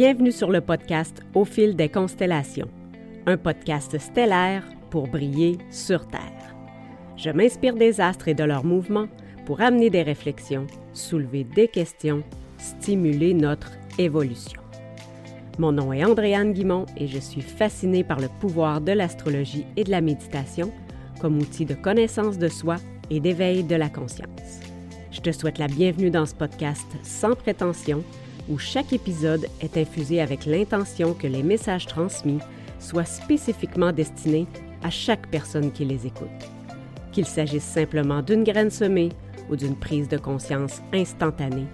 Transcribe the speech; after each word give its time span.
Bienvenue 0.00 0.30
sur 0.30 0.52
le 0.52 0.60
podcast 0.60 1.24
Au 1.34 1.44
fil 1.44 1.74
des 1.74 1.88
constellations, 1.88 2.70
un 3.26 3.36
podcast 3.36 3.98
stellaire 3.98 4.62
pour 4.90 5.08
briller 5.08 5.58
sur 5.72 6.06
Terre. 6.06 6.54
Je 7.16 7.30
m'inspire 7.30 7.74
des 7.74 8.00
astres 8.00 8.28
et 8.28 8.34
de 8.34 8.44
leurs 8.44 8.62
mouvements 8.62 9.08
pour 9.44 9.60
amener 9.60 9.90
des 9.90 10.04
réflexions, 10.04 10.68
soulever 10.92 11.42
des 11.42 11.66
questions, 11.66 12.22
stimuler 12.58 13.34
notre 13.34 13.72
évolution. 13.98 14.62
Mon 15.58 15.72
nom 15.72 15.92
est 15.92 16.04
Andréane 16.04 16.52
Guimont 16.52 16.86
et 16.96 17.08
je 17.08 17.18
suis 17.18 17.42
fascinée 17.42 18.04
par 18.04 18.20
le 18.20 18.28
pouvoir 18.38 18.80
de 18.80 18.92
l'astrologie 18.92 19.66
et 19.76 19.82
de 19.82 19.90
la 19.90 20.00
méditation 20.00 20.72
comme 21.20 21.38
outil 21.38 21.64
de 21.64 21.74
connaissance 21.74 22.38
de 22.38 22.46
soi 22.46 22.76
et 23.10 23.18
d'éveil 23.18 23.64
de 23.64 23.74
la 23.74 23.88
conscience. 23.88 24.60
Je 25.10 25.18
te 25.18 25.32
souhaite 25.32 25.58
la 25.58 25.66
bienvenue 25.66 26.10
dans 26.10 26.26
ce 26.26 26.36
podcast 26.36 26.86
sans 27.02 27.34
prétention 27.34 28.04
où 28.48 28.58
chaque 28.58 28.92
épisode 28.92 29.46
est 29.60 29.76
infusé 29.76 30.20
avec 30.20 30.46
l'intention 30.46 31.14
que 31.14 31.26
les 31.26 31.42
messages 31.42 31.86
transmis 31.86 32.40
soient 32.78 33.04
spécifiquement 33.04 33.92
destinés 33.92 34.46
à 34.82 34.90
chaque 34.90 35.28
personne 35.28 35.72
qui 35.72 35.84
les 35.84 36.06
écoute. 36.06 36.28
Qu'il 37.12 37.26
s'agisse 37.26 37.64
simplement 37.64 38.22
d'une 38.22 38.44
graine 38.44 38.70
semée 38.70 39.10
ou 39.50 39.56
d'une 39.56 39.76
prise 39.76 40.08
de 40.08 40.18
conscience 40.18 40.82
instantanée, 40.92 41.66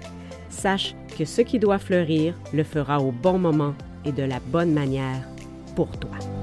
sache 0.48 0.94
que 1.18 1.24
ce 1.24 1.42
qui 1.42 1.58
doit 1.58 1.78
fleurir 1.78 2.34
le 2.52 2.64
fera 2.64 3.00
au 3.00 3.12
bon 3.12 3.38
moment 3.38 3.74
et 4.04 4.12
de 4.12 4.22
la 4.22 4.40
bonne 4.40 4.72
manière 4.72 5.28
pour 5.74 5.90
toi. 5.98 6.33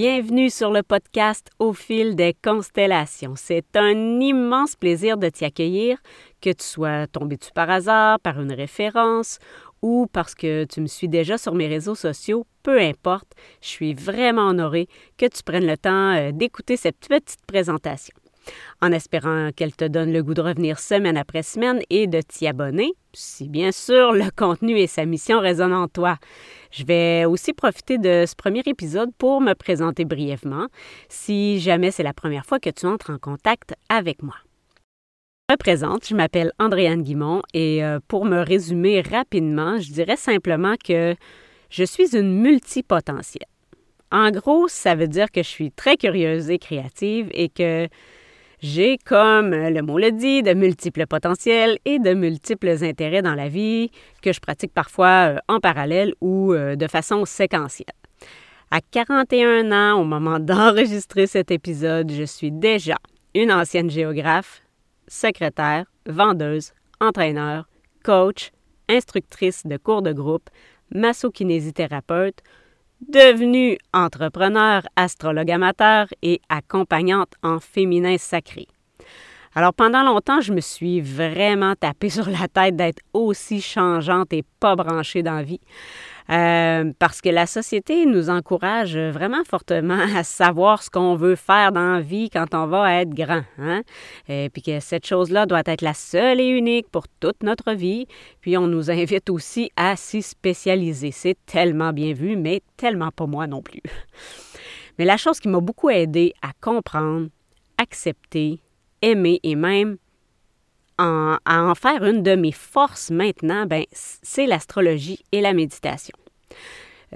Bienvenue 0.00 0.48
sur 0.48 0.70
le 0.70 0.84
podcast 0.84 1.50
Au 1.58 1.72
fil 1.72 2.14
des 2.14 2.32
constellations. 2.32 3.34
C'est 3.34 3.74
un 3.74 4.20
immense 4.20 4.76
plaisir 4.76 5.16
de 5.16 5.28
t'y 5.28 5.44
accueillir, 5.44 5.98
que 6.40 6.50
tu 6.50 6.64
sois 6.64 7.08
tombé 7.08 7.36
dessus 7.36 7.50
par 7.52 7.68
hasard, 7.68 8.20
par 8.20 8.40
une 8.40 8.52
référence 8.52 9.40
ou 9.82 10.06
parce 10.12 10.36
que 10.36 10.66
tu 10.66 10.80
me 10.80 10.86
suis 10.86 11.08
déjà 11.08 11.36
sur 11.36 11.52
mes 11.52 11.66
réseaux 11.66 11.96
sociaux, 11.96 12.46
peu 12.62 12.80
importe, 12.80 13.32
je 13.60 13.66
suis 13.66 13.92
vraiment 13.92 14.46
honorée 14.46 14.86
que 15.16 15.26
tu 15.26 15.42
prennes 15.42 15.66
le 15.66 15.76
temps 15.76 16.14
euh, 16.14 16.30
d'écouter 16.30 16.76
cette 16.76 17.00
petite 17.00 17.44
présentation 17.48 18.14
en 18.80 18.92
espérant 18.92 19.50
qu'elle 19.54 19.74
te 19.74 19.84
donne 19.84 20.12
le 20.12 20.22
goût 20.22 20.34
de 20.34 20.40
revenir 20.40 20.78
semaine 20.78 21.16
après 21.16 21.42
semaine 21.42 21.80
et 21.90 22.06
de 22.06 22.20
t'y 22.20 22.46
abonner, 22.46 22.92
si 23.12 23.48
bien 23.48 23.72
sûr 23.72 24.12
le 24.12 24.30
contenu 24.36 24.78
et 24.78 24.86
sa 24.86 25.04
mission 25.04 25.40
résonnent 25.40 25.74
en 25.74 25.88
toi. 25.88 26.18
Je 26.70 26.84
vais 26.84 27.24
aussi 27.24 27.52
profiter 27.52 27.98
de 27.98 28.24
ce 28.26 28.34
premier 28.34 28.62
épisode 28.66 29.10
pour 29.16 29.40
me 29.40 29.54
présenter 29.54 30.04
brièvement, 30.04 30.66
si 31.08 31.60
jamais 31.60 31.90
c'est 31.90 32.02
la 32.02 32.12
première 32.12 32.44
fois 32.44 32.58
que 32.58 32.70
tu 32.70 32.86
entres 32.86 33.10
en 33.10 33.18
contact 33.18 33.74
avec 33.88 34.22
moi. 34.22 34.36
Je 35.48 35.54
me 35.54 35.56
présente, 35.56 36.06
je 36.06 36.14
m'appelle 36.14 36.52
Andréane 36.58 37.02
Guimont 37.02 37.40
et 37.54 37.82
euh, 37.82 38.00
pour 38.06 38.26
me 38.26 38.42
résumer 38.42 39.00
rapidement, 39.00 39.78
je 39.78 39.90
dirais 39.90 40.16
simplement 40.16 40.74
que 40.82 41.14
je 41.70 41.84
suis 41.84 42.14
une 42.14 42.40
multipotentielle. 42.42 43.48
En 44.10 44.30
gros, 44.30 44.68
ça 44.68 44.94
veut 44.94 45.08
dire 45.08 45.30
que 45.30 45.42
je 45.42 45.48
suis 45.48 45.70
très 45.70 45.96
curieuse 45.96 46.50
et 46.50 46.58
créative 46.58 47.28
et 47.32 47.48
que 47.48 47.88
j'ai, 48.60 48.98
comme 48.98 49.50
le 49.50 49.80
mot 49.82 49.98
le 49.98 50.10
dit, 50.10 50.42
de 50.42 50.52
multiples 50.52 51.06
potentiels 51.06 51.78
et 51.84 52.00
de 52.00 52.12
multiples 52.12 52.82
intérêts 52.82 53.22
dans 53.22 53.34
la 53.34 53.48
vie 53.48 53.90
que 54.20 54.32
je 54.32 54.40
pratique 54.40 54.72
parfois 54.74 55.34
euh, 55.34 55.38
en 55.46 55.60
parallèle 55.60 56.12
ou 56.20 56.52
euh, 56.52 56.74
de 56.74 56.88
façon 56.88 57.24
séquentielle. 57.24 57.86
À 58.70 58.80
41 58.80 59.70
ans, 59.70 60.00
au 60.00 60.04
moment 60.04 60.38
d'enregistrer 60.40 61.28
cet 61.28 61.52
épisode, 61.52 62.10
je 62.10 62.24
suis 62.24 62.50
déjà 62.50 62.96
une 63.34 63.52
ancienne 63.52 63.90
géographe, 63.90 64.62
secrétaire, 65.06 65.86
vendeuse, 66.06 66.72
entraîneur, 67.00 67.68
coach, 68.04 68.50
instructrice 68.88 69.66
de 69.66 69.76
cours 69.76 70.02
de 70.02 70.12
groupe, 70.12 70.50
masso-kinésithérapeute, 70.92 72.42
devenue 73.00 73.78
entrepreneur, 73.92 74.82
astrologue 74.96 75.50
amateur 75.50 76.08
et 76.22 76.40
accompagnante 76.48 77.32
en 77.42 77.60
féminin 77.60 78.16
sacré. 78.18 78.66
Alors 79.54 79.74
pendant 79.74 80.02
longtemps, 80.02 80.40
je 80.40 80.52
me 80.52 80.60
suis 80.60 81.00
vraiment 81.00 81.74
tapé 81.74 82.10
sur 82.10 82.28
la 82.28 82.48
tête 82.48 82.76
d'être 82.76 83.02
aussi 83.12 83.60
changeante 83.60 84.32
et 84.32 84.44
pas 84.60 84.76
branchée 84.76 85.22
dans 85.22 85.34
la 85.34 85.42
vie. 85.42 85.60
Euh, 86.30 86.92
parce 86.98 87.22
que 87.22 87.30
la 87.30 87.46
société 87.46 88.04
nous 88.04 88.28
encourage 88.28 88.98
vraiment 88.98 89.44
fortement 89.44 89.98
à 90.14 90.22
savoir 90.24 90.82
ce 90.82 90.90
qu'on 90.90 91.14
veut 91.14 91.36
faire 91.36 91.72
dans 91.72 91.94
la 91.94 92.00
vie 92.00 92.28
quand 92.28 92.54
on 92.54 92.66
va 92.66 93.00
être 93.00 93.10
grand. 93.10 93.44
Hein? 93.58 93.82
Et 94.28 94.50
puis 94.50 94.60
que 94.62 94.80
cette 94.80 95.06
chose-là 95.06 95.46
doit 95.46 95.62
être 95.64 95.82
la 95.82 95.94
seule 95.94 96.40
et 96.40 96.48
unique 96.48 96.88
pour 96.90 97.08
toute 97.20 97.42
notre 97.42 97.72
vie. 97.72 98.06
Puis 98.40 98.58
on 98.58 98.66
nous 98.66 98.90
invite 98.90 99.30
aussi 99.30 99.70
à 99.76 99.96
s'y 99.96 100.20
spécialiser. 100.20 101.12
C'est 101.12 101.38
tellement 101.46 101.92
bien 101.92 102.12
vu, 102.12 102.36
mais 102.36 102.62
tellement 102.76 103.10
pas 103.10 103.26
moi 103.26 103.46
non 103.46 103.62
plus. 103.62 103.82
Mais 104.98 105.04
la 105.04 105.16
chose 105.16 105.40
qui 105.40 105.48
m'a 105.48 105.60
beaucoup 105.60 105.90
aidé 105.90 106.34
à 106.42 106.50
comprendre, 106.60 107.28
accepter, 107.78 108.60
aimer 109.00 109.40
et 109.44 109.54
même 109.54 109.96
à 110.98 111.38
en 111.46 111.74
faire 111.74 112.04
une 112.04 112.22
de 112.22 112.34
mes 112.34 112.52
forces 112.52 113.10
maintenant, 113.10 113.66
ben, 113.66 113.84
c'est 113.92 114.46
l'astrologie 114.46 115.24
et 115.32 115.40
la 115.40 115.52
méditation. 115.52 116.16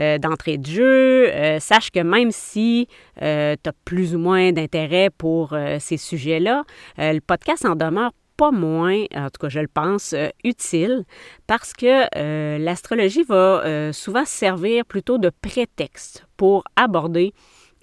Euh, 0.01 0.17
d'entrée 0.17 0.57
de 0.57 0.67
jeu, 0.67 1.29
euh, 1.29 1.61
sache 1.61 1.91
que 1.91 2.01
même 2.01 2.31
si 2.31 2.89
euh, 3.21 3.57
tu 3.63 3.69
as 3.69 3.75
plus 3.85 4.15
ou 4.15 4.19
moins 4.19 4.53
d'intérêt 4.53 5.11
pour 5.11 5.55
ces 5.81 5.97
sujets-là, 5.97 6.65
le 6.99 7.21
podcast 7.21 7.67
en 7.67 7.77
demeure 7.77 8.13
pas 8.39 8.51
moins, 8.51 9.05
en 9.15 9.29
tout 9.29 9.39
cas 9.41 9.49
je 9.51 9.61
le 9.61 9.69
pense, 9.69 10.15
utile 10.43 11.05
parce 11.47 11.75
que 11.75 12.59
l'astrologie 12.59 13.23
va 13.25 13.93
souvent 13.93 14.25
servir 14.25 14.87
plutôt 14.87 15.19
de 15.19 15.31
prétexte 15.43 16.27
pour 16.37 16.65
aborder 16.77 17.35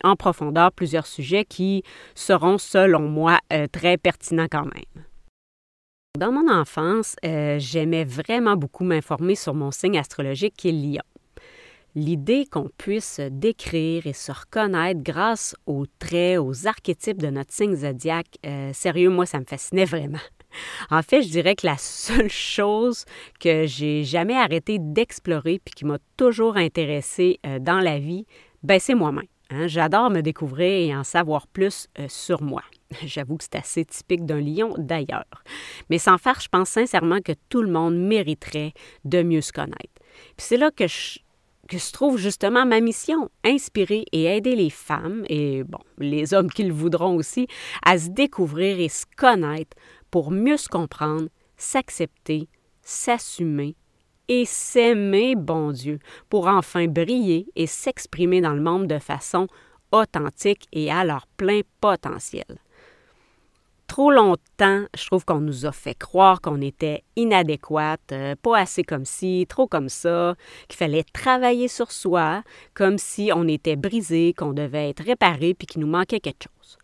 en 0.04 0.16
profondeur 0.16 0.72
plusieurs 0.72 1.06
sujets 1.06 1.46
qui 1.46 1.84
seront, 2.16 2.58
selon 2.58 3.02
moi, 3.02 3.38
très 3.72 3.98
pertinents 3.98 4.48
quand 4.50 4.66
même. 4.66 5.06
Dans 6.18 6.32
mon 6.32 6.52
enfance, 6.52 7.16
euh, 7.24 7.60
j'aimais 7.60 8.04
vraiment 8.04 8.56
beaucoup 8.56 8.84
m'informer 8.84 9.36
sur 9.36 9.54
mon 9.54 9.70
signe 9.70 10.00
astrologique 10.00 10.56
qui 10.58 10.70
est 10.70 10.72
Lion. 10.72 11.04
L'idée 11.94 12.48
qu'on 12.52 12.68
puisse 12.78 13.20
décrire 13.20 14.08
et 14.08 14.14
se 14.14 14.32
reconnaître 14.32 15.02
grâce 15.04 15.56
aux 15.68 15.86
traits, 16.00 16.40
aux 16.40 16.66
archétypes 16.66 17.22
de 17.22 17.28
notre 17.28 17.54
signe 17.54 17.76
zodiaque, 17.76 18.38
euh, 18.44 18.74
sérieux, 18.74 19.10
moi, 19.10 19.28
ça 19.28 19.40
me 19.40 19.46
fascinait 19.46 19.86
vraiment. 19.86 20.18
En 20.90 21.04
fait, 21.04 21.22
je 21.22 21.30
dirais 21.30 21.56
que 21.56 21.68
la 21.68 21.78
seule 21.78 22.32
chose 22.32 23.06
que 23.40 23.68
j'ai 23.68 24.04
jamais 24.04 24.36
arrêté 24.36 24.78
d'explorer 24.80 25.62
puis 25.64 25.76
qui 25.76 25.86
m'a 25.86 26.00
toujours 26.18 26.58
intéressée 26.58 27.40
euh, 27.46 27.60
dans 27.60 27.80
la 27.80 28.00
vie, 28.00 28.26
ben, 28.64 28.80
c'est 28.80 28.96
moi-même. 28.96 29.28
Hein. 29.52 29.68
J'adore 29.68 30.10
me 30.10 30.22
découvrir 30.22 30.90
et 30.90 30.96
en 30.96 31.04
savoir 31.04 31.46
plus 31.46 31.88
sur 32.08 32.42
moi. 32.42 32.64
J'avoue 33.06 33.38
que 33.38 33.44
c'est 33.44 33.56
assez 33.56 33.86
typique 33.86 34.26
d'un 34.26 34.42
lion 34.42 34.74
d'ailleurs. 34.78 35.44
Mais 35.90 35.98
sans 35.98 36.18
faire, 36.18 36.40
je 36.40 36.48
pense 36.48 36.70
sincèrement 36.70 37.20
que 37.22 37.34
tout 37.50 37.62
le 37.62 37.72
monde 37.72 37.98
mériterait 37.98 38.74
de 39.06 39.22
mieux 39.22 39.42
se 39.42 39.52
connaître. 39.52 39.78
Puis 40.38 40.48
c'est 40.48 40.58
là 40.58 40.72
que 40.72 40.88
je, 40.88 41.20
que 41.68 41.78
se 41.78 41.92
trouve 41.92 42.18
justement 42.18 42.66
ma 42.66 42.82
mission, 42.82 43.30
inspirer 43.46 44.06
et 44.12 44.26
aider 44.26 44.56
les 44.56 44.72
femmes, 44.72 45.24
et 45.30 45.64
bon, 45.64 45.80
les 46.00 46.34
hommes 46.34 46.50
qui 46.50 46.64
le 46.64 46.74
voudront 46.74 47.16
aussi, 47.16 47.48
à 47.86 47.98
se 47.98 48.10
découvrir 48.10 48.80
et 48.80 48.90
se 48.90 49.06
connaître 49.16 49.78
pour 50.10 50.32
mieux 50.32 50.58
se 50.58 50.68
comprendre, 50.68 51.30
s'accepter, 51.58 52.50
s'assumer 52.82 53.76
et 54.28 54.46
s'aimer, 54.46 55.36
bon 55.36 55.72
Dieu, 55.72 56.00
pour 56.30 56.48
enfin 56.48 56.88
briller 56.88 57.48
et 57.56 57.68
s'exprimer 57.68 58.42
dans 58.42 58.54
le 58.54 58.62
monde 58.62 58.88
de 58.88 59.00
façon 59.00 59.48
authentique 59.92 60.68
et 60.72 60.92
à 60.92 61.04
leur 61.04 61.28
plein 61.38 61.62
potentiel 61.82 62.46
trop 63.90 64.12
longtemps, 64.12 64.86
je 64.96 65.06
trouve 65.08 65.26
qu'on 65.26 65.42
nous 65.42 65.66
a 65.66 65.72
fait 65.72 65.96
croire 65.96 66.42
qu'on 66.42 66.62
était 66.62 67.04
inadéquate, 67.16 68.12
euh, 68.12 68.36
pas 68.42 68.60
assez 68.60 68.84
comme 68.84 69.04
ci, 69.04 69.48
trop 69.50 69.68
comme 69.68 69.90
ça, 69.90 70.36
qu'il 70.68 70.78
fallait 70.78 71.04
travailler 71.12 71.68
sur 71.68 71.92
soi, 71.92 72.44
comme 72.76 73.00
si 73.00 73.32
on 73.36 73.48
était 73.48 73.76
brisé, 73.76 74.34
qu'on 74.38 74.54
devait 74.54 74.92
être 74.92 75.04
réparé 75.04 75.56
puis 75.56 75.66
qu'il 75.66 75.82
nous 75.82 75.88
manquait 75.88 76.20
quelque 76.20 76.44
chose. 76.44 76.78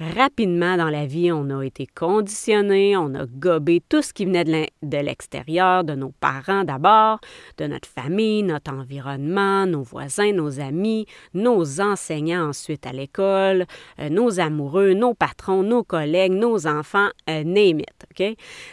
Rapidement 0.00 0.78
dans 0.78 0.88
la 0.88 1.04
vie, 1.04 1.30
on 1.30 1.50
a 1.50 1.62
été 1.62 1.86
conditionné, 1.86 2.96
on 2.96 3.14
a 3.14 3.26
gobé 3.26 3.82
tout 3.86 4.00
ce 4.00 4.14
qui 4.14 4.24
venait 4.24 4.70
de 4.82 4.96
l'extérieur, 4.96 5.84
de 5.84 5.94
nos 5.94 6.08
parents 6.08 6.64
d'abord, 6.64 7.20
de 7.58 7.66
notre 7.66 7.86
famille, 7.86 8.42
notre 8.42 8.72
environnement, 8.72 9.66
nos 9.66 9.82
voisins, 9.82 10.32
nos 10.32 10.58
amis, 10.58 11.04
nos 11.34 11.82
enseignants 11.82 12.48
ensuite 12.48 12.86
à 12.86 12.92
l'école, 12.92 13.66
euh, 13.98 14.08
nos 14.08 14.40
amoureux, 14.40 14.94
nos 14.94 15.12
patrons, 15.12 15.62
nos 15.62 15.84
collègues, 15.84 16.32
nos 16.32 16.66
enfants, 16.66 17.10
euh, 17.28 17.44
name? 17.44 17.82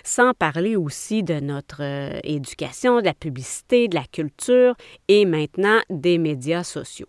Sans 0.05 0.33
parler 0.33 0.77
aussi 0.77 1.23
de 1.23 1.41
notre 1.41 1.83
euh, 1.83 2.21
éducation, 2.23 3.01
de 3.01 3.05
la 3.05 3.13
publicité, 3.13 3.89
de 3.89 3.95
la 3.95 4.05
culture 4.05 4.75
et 5.09 5.25
maintenant 5.25 5.81
des 5.89 6.19
médias 6.19 6.63
sociaux. 6.63 7.07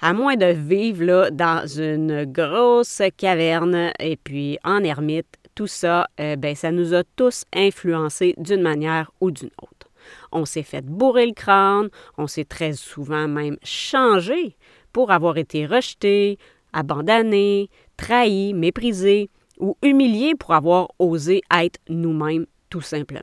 À 0.00 0.12
moins 0.12 0.36
de 0.36 0.46
vivre 0.46 1.04
là, 1.04 1.30
dans 1.32 1.66
une 1.66 2.24
grosse 2.24 3.02
caverne 3.16 3.90
et 3.98 4.16
puis 4.16 4.56
en 4.62 4.84
ermite, 4.84 5.26
tout 5.56 5.66
ça, 5.66 6.06
euh, 6.20 6.36
ben, 6.36 6.54
ça 6.54 6.70
nous 6.70 6.94
a 6.94 7.02
tous 7.16 7.44
influencés 7.52 8.34
d'une 8.38 8.62
manière 8.62 9.10
ou 9.20 9.32
d'une 9.32 9.50
autre. 9.60 9.90
On 10.30 10.44
s'est 10.44 10.62
fait 10.62 10.84
bourrer 10.84 11.26
le 11.26 11.32
crâne, 11.32 11.88
on 12.16 12.28
s'est 12.28 12.44
très 12.44 12.74
souvent 12.74 13.26
même 13.26 13.56
changé 13.64 14.56
pour 14.92 15.10
avoir 15.10 15.36
été 15.36 15.66
rejeté, 15.66 16.38
abandonné, 16.72 17.68
trahi, 17.96 18.54
méprisé 18.54 19.30
ou 19.58 19.76
humilié 19.82 20.36
pour 20.36 20.54
avoir 20.54 20.90
osé 21.00 21.40
être 21.52 21.80
nous-mêmes 21.88 22.46
tout 22.70 22.82
simplement. 22.82 23.20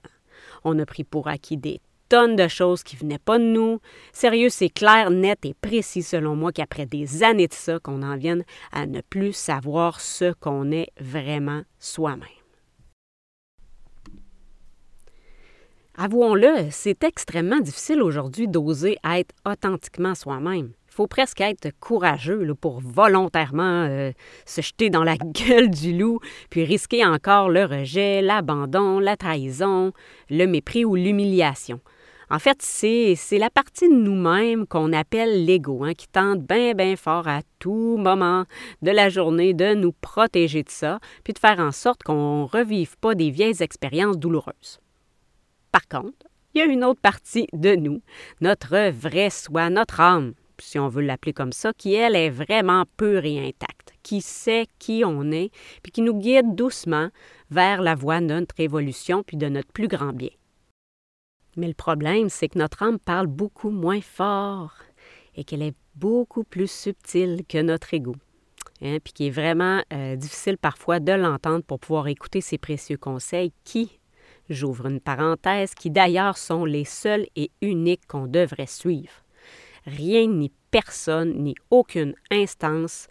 On 0.66 0.78
a 0.80 0.86
pris 0.86 1.06
pour 1.06 1.30
acquis 1.30 1.56
des 1.56 1.80
tonnes 2.10 2.36
de 2.36 2.48
choses 2.48 2.84
qui 2.84 2.96
venaient 2.96 3.18
pas 3.18 3.38
de 3.38 3.44
nous. 3.44 3.80
Sérieux, 4.14 4.50
c'est 4.50 4.70
clair, 4.70 5.10
net 5.12 5.46
et 5.46 5.54
précis 5.54 6.04
selon 6.04 6.36
moi 6.36 6.52
qu'après 6.52 6.86
des 6.86 7.24
années 7.24 7.48
de 7.48 7.54
ça, 7.54 7.80
qu'on 7.80 8.04
en 8.04 8.18
vienne 8.18 8.44
à 8.72 8.86
ne 8.86 9.02
plus 9.02 9.34
savoir 9.34 10.00
ce 10.02 10.34
qu'on 10.34 10.72
est 10.72 10.92
vraiment 11.00 11.64
soi-même. 11.80 12.30
Avouons-le, 15.98 16.68
c'est 16.72 17.06
extrêmement 17.06 17.60
difficile 17.60 18.02
aujourd'hui 18.02 18.50
d'oser 18.50 18.98
être 19.10 19.34
authentiquement 19.46 20.14
soi-même. 20.14 20.72
Il 20.90 20.94
faut 20.94 21.08
presque 21.08 21.40
être 21.40 21.70
courageux 21.80 22.54
pour 22.54 22.82
volontairement 22.82 23.86
euh, 23.88 24.12
se 24.46 24.62
jeter 24.62 24.90
dans 24.90 25.06
la 25.06 25.16
gueule 25.18 25.70
du 25.70 25.98
loup, 25.98 26.20
puis 26.50 26.66
risquer 26.66 27.06
encore 27.06 27.48
le 27.50 27.64
rejet, 27.64 28.22
l'abandon, 28.22 29.00
la 29.00 29.16
trahison, 29.16 29.94
le 30.30 30.46
mépris 30.48 30.84
ou 30.84 30.96
l'humiliation. 30.96 31.80
En 32.30 32.40
fait, 32.40 32.62
c'est 32.62 33.38
la 33.38 33.50
partie 33.50 33.88
de 33.88 33.94
nous-mêmes 33.94 34.66
qu'on 34.66 34.94
appelle 34.94 35.46
l'ego, 35.46 35.84
hein, 35.84 35.94
qui 35.94 36.08
tente 36.08 36.42
bien, 36.42 36.74
bien 36.74 36.96
fort 36.96 37.28
à 37.28 37.42
tout 37.60 37.98
moment 37.98 38.46
de 38.82 38.92
la 38.92 39.10
journée 39.10 39.54
de 39.54 39.74
nous 39.74 39.92
protéger 39.92 40.64
de 40.64 40.70
ça, 40.70 41.00
puis 41.24 41.34
de 41.34 41.40
faire 41.40 41.60
en 41.60 41.72
sorte 41.72 42.04
qu'on 42.04 42.42
ne 42.42 42.48
revive 42.48 42.98
pas 42.98 43.16
des 43.16 43.30
vieilles 43.30 43.62
expériences 43.62 44.18
douloureuses. 44.18 44.80
Par 45.72 45.88
contre, 45.88 46.26
il 46.54 46.60
y 46.60 46.62
a 46.62 46.66
une 46.66 46.84
autre 46.84 47.02
partie 47.02 47.48
de 47.54 47.76
nous, 47.76 48.02
notre 48.42 48.90
vrai 48.90 49.30
soi, 49.30 49.70
notre 49.70 50.00
âme, 50.00 50.34
si 50.60 50.80
on 50.80 50.88
veut 50.88 51.02
l'appeler 51.02 51.34
comme 51.34 51.52
ça, 51.52 51.74
qui, 51.74 51.94
elle, 51.94 52.16
est 52.16 52.30
vraiment 52.30 52.86
pure 52.98 53.26
et 53.26 53.40
intacte, 53.40 53.94
qui 54.04 54.22
sait 54.22 54.68
qui 54.80 55.04
on 55.06 55.32
est, 55.32 55.52
puis 55.84 55.92
qui 55.92 56.02
nous 56.02 56.18
guide 56.18 56.56
doucement 56.56 57.10
vers 57.52 57.82
la 57.82 57.96
voie 57.96 58.22
de 58.22 58.28
notre 58.28 58.60
évolution, 58.60 59.24
puis 59.24 59.38
de 59.38 59.50
notre 59.50 59.72
plus 59.72 59.88
grand 59.88 60.14
bien. 60.14 60.30
Mais 61.56 61.68
le 61.68 61.74
problème, 61.74 62.30
c'est 62.30 62.50
que 62.50 62.60
notre 62.60 62.84
âme 62.84 63.00
parle 63.00 63.28
beaucoup 63.28 63.70
moins 63.70 64.02
fort 64.02 64.74
et 65.36 65.44
qu'elle 65.44 65.62
est 65.62 65.76
beaucoup 65.96 66.44
plus 66.44 66.70
subtile 66.70 67.44
que 67.48 67.62
notre 67.62 67.94
ego. 67.94 68.16
Hein, 68.82 68.98
puis 69.04 69.14
qui 69.14 69.28
est 69.28 69.32
vraiment 69.32 69.82
euh, 69.94 70.18
difficile 70.18 70.58
parfois 70.58 71.00
de 71.00 71.14
l'entendre 71.14 71.64
pour 71.64 71.80
pouvoir 71.80 72.08
écouter 72.10 72.42
ces 72.42 72.58
précieux 72.58 72.98
conseils 72.98 73.54
qui, 73.64 74.00
j'ouvre 74.50 74.88
une 74.88 75.00
parenthèse, 75.00 75.74
qui 75.74 75.90
d'ailleurs 75.90 76.38
sont 76.38 76.66
les 76.66 76.84
seuls 76.84 77.26
et 77.38 77.52
uniques 77.62 78.06
qu'on 78.08 78.28
devrait 78.28 78.68
suivre. 78.68 79.14
Rien 79.86 80.28
ni 80.28 80.52
personne 80.72 81.42
ni 81.42 81.56
aucune 81.70 82.16
instance 82.32 83.08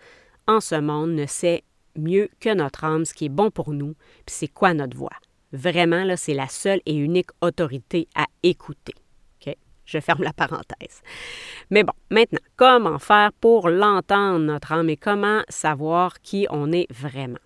en 0.46 0.60
ce 0.60 0.74
monde 0.74 1.12
ne 1.12 1.24
sait 1.24 1.64
mieux 1.96 2.28
que 2.40 2.52
notre 2.52 2.84
âme 2.84 3.06
ce 3.06 3.14
qui 3.14 3.26
est 3.26 3.30
bon 3.30 3.50
pour 3.50 3.72
nous, 3.72 3.94
puis 4.26 4.34
c'est 4.34 4.48
quoi 4.48 4.74
notre 4.74 4.96
voie. 4.96 5.16
Vraiment, 5.54 6.04
là, 6.04 6.16
c'est 6.16 6.34
la 6.34 6.48
seule 6.48 6.80
et 6.84 6.94
unique 6.94 7.30
autorité 7.40 8.08
à 8.14 8.26
écouter. 8.42 8.94
Je 9.86 10.00
ferme 10.00 10.22
la 10.22 10.32
parenthèse. 10.32 11.02
Mais 11.70 11.84
bon, 11.84 11.92
maintenant, 12.10 12.40
comment 12.56 12.98
faire 12.98 13.32
pour 13.34 13.68
l'entendre, 13.68 14.38
notre 14.38 14.72
âme, 14.72 14.88
et 14.88 14.96
comment 14.96 15.42
savoir 15.48 16.20
qui 16.22 16.46
on 16.50 16.72
est 16.72 16.90
vraiment? 16.90 17.38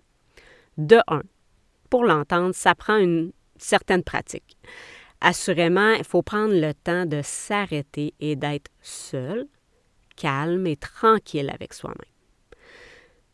De 0.76 0.98
un, 1.08 1.22
pour 1.90 2.04
l'entendre, 2.04 2.54
ça 2.54 2.76
prend 2.76 2.96
une 2.96 3.32
certaine 3.56 4.04
pratique. 4.04 4.56
Assurément, 5.20 5.94
il 5.94 6.04
faut 6.04 6.22
prendre 6.22 6.54
le 6.54 6.72
temps 6.74 7.06
de 7.06 7.22
s'arrêter 7.24 8.14
et 8.20 8.36
d'être 8.36 8.70
seul, 8.82 9.48
calme 10.14 10.68
et 10.68 10.76
tranquille 10.76 11.50
avec 11.50 11.74
soi-même. 11.74 12.17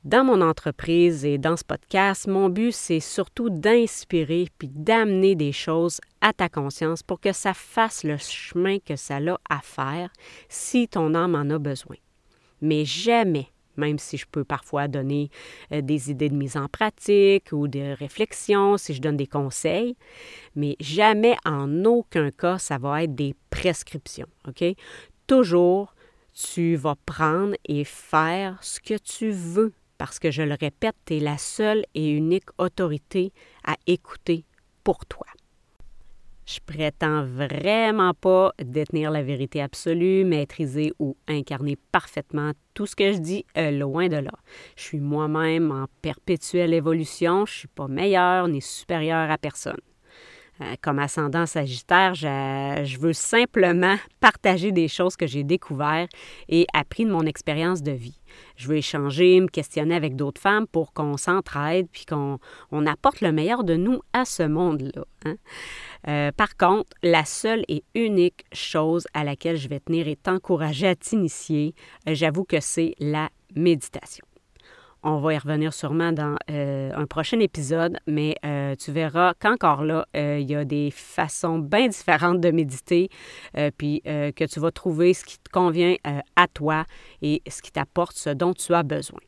Dans 0.04 0.22
mon 0.22 0.42
entreprise 0.42 1.24
et 1.24 1.38
dans 1.38 1.56
ce 1.56 1.64
podcast, 1.64 2.26
mon 2.26 2.50
but, 2.50 2.72
c'est 2.72 3.00
surtout 3.00 3.48
d'inspirer 3.48 4.48
puis 4.58 4.68
d'amener 4.68 5.34
des 5.34 5.50
choses 5.50 5.98
à 6.20 6.34
ta 6.34 6.50
conscience 6.50 7.02
pour 7.02 7.20
que 7.20 7.32
ça 7.32 7.54
fasse 7.54 8.04
le 8.04 8.18
chemin 8.18 8.80
que 8.80 8.96
ça 8.96 9.16
a 9.16 9.38
à 9.48 9.60
faire 9.60 10.10
si 10.50 10.88
ton 10.88 11.14
âme 11.14 11.34
en 11.34 11.48
a 11.48 11.58
besoin. 11.58 11.96
Mais 12.60 12.84
jamais, 12.84 13.46
même 13.78 13.98
si 13.98 14.18
je 14.18 14.26
peux 14.30 14.44
parfois 14.44 14.88
donner 14.88 15.30
euh, 15.72 15.80
des 15.80 16.10
idées 16.10 16.28
de 16.28 16.36
mise 16.36 16.58
en 16.58 16.68
pratique 16.68 17.50
ou 17.52 17.66
des 17.66 17.94
réflexions, 17.94 18.76
si 18.76 18.92
je 18.92 19.00
donne 19.00 19.16
des 19.16 19.26
conseils, 19.26 19.96
mais 20.54 20.76
jamais 20.80 21.36
en 21.46 21.82
aucun 21.86 22.30
cas 22.30 22.58
ça 22.58 22.76
va 22.76 23.04
être 23.04 23.14
des 23.14 23.34
prescriptions, 23.48 24.28
OK? 24.46 24.64
Toujours, 25.26 25.94
tu 26.34 26.76
vas 26.76 26.96
prendre 27.06 27.54
et 27.64 27.84
faire 27.84 28.62
ce 28.62 28.80
que 28.80 28.98
tu 28.98 29.30
veux 29.30 29.72
parce 30.04 30.18
que 30.18 30.30
je 30.30 30.42
le 30.42 30.54
répète, 30.60 30.96
tu 31.06 31.16
es 31.16 31.18
la 31.18 31.38
seule 31.38 31.86
et 31.94 32.10
unique 32.10 32.50
autorité 32.58 33.32
à 33.64 33.76
écouter 33.86 34.44
pour 34.82 35.06
toi. 35.06 35.26
Je 36.44 36.58
prétends 36.66 37.24
vraiment 37.24 38.12
pas 38.12 38.52
détenir 38.62 39.10
la 39.10 39.22
vérité 39.22 39.62
absolue, 39.62 40.26
maîtriser 40.26 40.92
ou 40.98 41.16
incarner 41.26 41.78
parfaitement 41.90 42.52
tout 42.74 42.84
ce 42.84 42.94
que 42.94 43.14
je 43.14 43.16
dis, 43.16 43.46
euh, 43.56 43.70
loin 43.70 44.08
de 44.08 44.16
là. 44.16 44.34
Je 44.76 44.82
suis 44.82 45.00
moi-même 45.00 45.72
en 45.72 45.86
perpétuelle 46.02 46.74
évolution, 46.74 47.46
je 47.46 47.60
suis 47.60 47.68
pas 47.68 47.88
meilleure 47.88 48.46
ni 48.48 48.60
supérieure 48.60 49.30
à 49.30 49.38
personne. 49.38 49.80
Euh, 50.60 50.74
comme 50.80 51.00
ascendant 51.00 51.46
sagittaire, 51.46 52.14
je, 52.14 52.98
veux 52.98 53.12
simplement 53.12 53.96
partager 54.20 54.70
des 54.70 54.86
choses 54.86 55.16
que 55.16 55.26
j'ai 55.26 55.42
découvertes 55.42 56.12
et 56.48 56.66
appris 56.72 57.04
de 57.04 57.10
mon 57.10 57.26
expérience 57.26 57.82
de 57.82 57.90
vie. 57.90 58.20
Je 58.56 58.68
veux 58.68 58.76
échanger, 58.76 59.40
me 59.40 59.48
questionner 59.48 59.96
avec 59.96 60.14
d'autres 60.14 60.40
femmes 60.40 60.66
pour 60.68 60.92
qu'on 60.92 61.16
s'entraide 61.16 61.88
puis 61.90 62.04
qu'on 62.06 62.38
apporte 62.86 63.20
le 63.20 63.32
meilleur 63.32 63.64
de 63.64 63.74
nous 63.74 64.00
à 64.12 64.24
ce 64.24 64.44
monde-là. 64.44 65.04
Hein. 65.24 65.36
Euh, 66.06 66.30
par 66.32 66.56
contre, 66.56 66.90
la 67.02 67.24
seule 67.24 67.64
et 67.66 67.82
unique 67.94 68.44
chose 68.52 69.06
à 69.12 69.24
laquelle 69.24 69.56
je 69.56 69.68
vais 69.68 69.80
tenir 69.80 70.06
et 70.06 70.16
t'encourager 70.16 70.86
à 70.86 70.94
t'initier, 70.94 71.74
euh, 72.08 72.14
j'avoue 72.14 72.44
que 72.44 72.60
c'est 72.60 72.94
la 73.00 73.28
méditation. 73.56 74.24
On 75.06 75.18
va 75.18 75.34
y 75.34 75.38
revenir 75.38 75.74
sûrement 75.74 76.12
dans 76.12 76.36
euh, 76.50 76.90
un 76.96 77.04
prochain 77.04 77.38
épisode, 77.38 77.98
mais 78.06 78.36
euh, 78.42 78.74
tu 78.74 78.90
verras 78.90 79.34
qu'encore 79.38 79.84
là, 79.84 80.06
euh, 80.16 80.38
il 80.40 80.50
y 80.50 80.54
a 80.54 80.64
des 80.64 80.90
façons 80.90 81.58
bien 81.58 81.88
différentes 81.88 82.40
de 82.40 82.50
méditer, 82.50 83.10
puis 83.76 84.00
que 84.04 84.46
tu 84.46 84.60
vas 84.60 84.70
trouver 84.70 85.12
ce 85.12 85.26
qui 85.26 85.38
te 85.38 85.50
convient 85.50 85.96
à 86.36 86.48
toi 86.48 86.86
et 87.20 87.42
ce 87.46 87.60
qui 87.60 87.70
t'apporte 87.70 88.16
ce 88.16 88.30
dont 88.30 88.54
tu 88.54 88.72
as 88.72 88.82
besoin. 88.82 89.20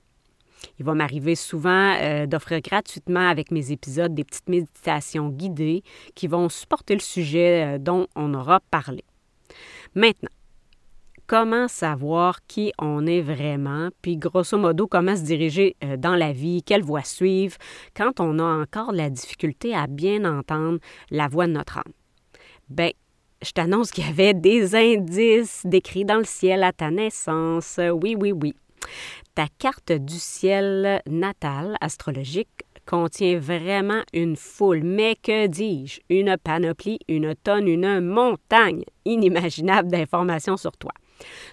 Il 0.79 0.87
va 0.87 0.95
m'arriver 0.95 1.35
souvent 1.35 1.95
d'offrir 2.27 2.61
gratuitement 2.63 3.29
avec 3.29 3.51
mes 3.51 3.71
épisodes 3.71 4.15
des 4.15 4.25
petites 4.25 4.49
méditations 4.49 5.29
guidées 5.29 5.83
qui 6.15 6.27
vont 6.27 6.49
supporter 6.49 6.95
le 6.95 7.01
sujet 7.01 7.79
dont 7.79 8.07
on 8.17 8.33
aura 8.33 8.61
parlé. 8.71 9.05
Maintenant, 9.95 10.31
comment 11.27 11.69
savoir 11.69 12.45
qui 12.47 12.73
on 12.79 13.07
est 13.07 13.21
vraiment, 13.21 13.89
puis 14.03 14.17
grosso 14.17 14.57
modo, 14.57 14.87
comment 14.87 15.17
se 15.17 15.23
diriger 15.23 15.77
euh, 15.85 15.97
dans 15.97 16.17
la 16.17 16.33
vie, 16.33 16.63
quelle 16.63 16.83
voie 16.83 17.03
suivre, 17.03 17.57
quand 17.95 18.21
on 18.21 18.39
a 18.39 18.63
encore 18.63 18.93
la 18.93 19.11
difficulté 19.11 19.75
à 19.75 19.87
bien 19.87 20.25
entendre 20.25 20.79
la 21.11 21.29
voix 21.29 21.47
de 21.47 21.53
notre 21.53 21.79
âme. 21.79 21.93
Bien, 22.69 22.91
je 23.43 23.51
t'annonce 23.51 23.91
qu'il 23.91 24.05
y 24.05 24.09
avait 24.09 24.35
des 24.35 24.75
indices 24.75 25.63
décrits 25.65 26.05
dans 26.05 26.19
le 26.19 26.25
ciel 26.25 26.63
à 26.63 26.73
ta 26.73 26.91
naissance. 26.91 27.79
Oui, 27.79 28.17
oui, 28.19 28.33
oui. 28.33 28.55
Ta 29.35 29.47
carte 29.59 29.93
du 29.93 30.19
ciel 30.19 31.03
natal 31.07 31.77
astrologique 31.81 32.65
contient 32.87 33.39
vraiment 33.39 34.03
une 34.13 34.37
foule, 34.37 34.83
mais 34.85 35.17
que 35.17 35.49
dis-je, 35.49 36.01
une 36.09 36.37
panoplie, 36.37 37.01
une 37.09 37.35
tonne, 37.35 37.69
une 37.69 38.01
montagne 38.01 38.85
inimaginable 39.05 39.91
d'informations 39.91 40.57
sur 40.57 40.77
toi. 40.77 40.93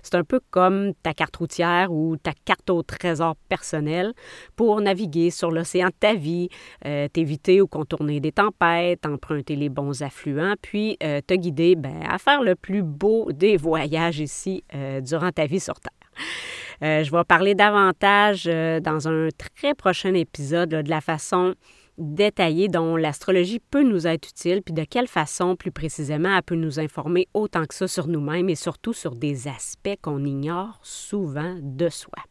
C'est 0.02 0.16
un 0.16 0.24
peu 0.24 0.40
comme 0.52 0.94
ta 1.04 1.14
carte 1.14 1.36
routière 1.36 1.92
ou 1.92 2.18
ta 2.18 2.32
carte 2.46 2.70
au 2.70 2.84
trésor 2.84 3.36
personnel 3.50 4.14
pour 4.56 4.82
naviguer 4.82 5.30
sur 5.30 5.52
l'océan 5.52 5.88
de 5.88 5.94
ta 6.00 6.14
vie, 6.14 6.50
euh, 6.86 7.08
t'éviter 7.08 7.62
ou 7.62 7.68
contourner 7.68 8.20
des 8.20 8.32
tempêtes, 8.32 9.06
emprunter 9.06 9.56
les 9.56 9.70
bons 9.70 10.02
affluents, 10.02 10.56
puis 10.62 10.98
euh, 11.04 11.22
te 11.26 11.34
guider 11.34 11.76
ben, 11.76 12.02
à 12.10 12.18
faire 12.18 12.42
le 12.42 12.56
plus 12.56 12.84
beau 12.84 13.32
des 13.32 13.58
voyages 13.58 14.20
ici 14.20 14.64
euh, 14.76 15.02
durant 15.02 15.32
ta 15.32 15.46
vie 15.46 15.60
sur 15.60 15.76
Terre. 15.80 17.04
je 17.04 17.12
vais 17.12 17.24
parler 17.24 17.56
davantage 17.56 18.46
dans 18.46 19.08
un 19.08 19.30
très 19.38 19.74
prochain 19.74 20.14
épisode 20.14 20.70
de 20.70 20.90
la 20.90 21.02
façon 21.02 21.56
détaillée 21.98 22.68
dont 22.68 22.96
l'astrologie 22.96 23.60
peut 23.60 23.84
nous 23.84 24.08
être 24.08 24.30
utile, 24.30 24.62
puis 24.62 24.74
de 24.74 24.84
quelle 24.84 25.08
façon, 25.08 25.56
plus 25.56 25.72
précisément, 25.72 26.36
elle 26.36 26.44
peut 26.44 26.56
nous 26.56 26.80
informer 26.80 27.28
autant 27.34 27.66
que 27.66 27.76
ça 27.76 27.88
sur 27.88 28.08
nous-mêmes 28.08 28.50
et 28.50 28.56
surtout 28.56 28.94
sur 28.94 29.16
des 29.16 29.48
aspects 29.48 29.98
qu'on 30.02 30.24
ignore 30.24 30.80
souvent 30.82 31.58
de 31.62 31.90
soi. 31.90 32.24